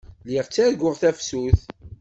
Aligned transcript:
Lliɣ 0.25 0.45
ttarguɣ 0.47 0.93
tafsut. 1.01 1.59